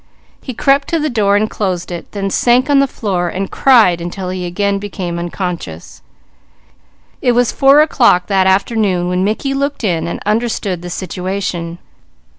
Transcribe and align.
He 0.41 0.55
crept 0.55 0.87
to 0.87 0.99
the 0.99 1.11
door 1.11 1.35
and 1.35 1.47
closed 1.47 1.91
it, 1.91 2.11
then 2.11 2.31
sank 2.31 2.71
on 2.71 2.79
the 2.79 2.87
floor 2.87 3.29
and 3.29 3.51
cried 3.51 4.01
until 4.01 4.29
he 4.29 4.47
again 4.47 4.79
became 4.79 5.19
unconscious. 5.19 6.01
It 7.21 7.33
was 7.33 7.51
four 7.51 7.81
o'clock 7.81 8.25
that 8.25 8.47
afternoon 8.47 9.09
when 9.09 9.23
Mickey 9.23 9.53
looked 9.53 9.83
in 9.83 10.07
and 10.07 10.19
understood 10.25 10.81
the 10.81 10.89
situation. 10.89 11.77